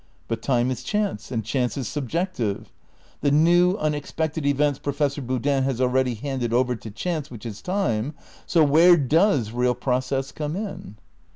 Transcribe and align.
But 0.27 0.41
time 0.41 0.71
is 0.71 0.81
chance 0.81 1.31
and 1.31 1.45
chance 1.45 1.77
is 1.77 1.87
subjective. 1.87 2.71
The 3.19 3.29
new, 3.29 3.75
unexpected 3.77 4.47
events 4.47 4.79
Professor 4.79 5.21
Boodin 5.21 5.61
has 5.61 5.79
already 5.79 6.15
handed 6.15 6.51
over 6.51 6.75
to 6.75 6.89
chance 6.89 7.29
which 7.29 7.45
is 7.45 7.61
time, 7.61 8.15
so 8.47 8.63
where 8.63 8.97
does 8.97 9.51
real 9.51 9.75
process 9.75 10.31
come 10.31 10.55
in? 10.55 10.95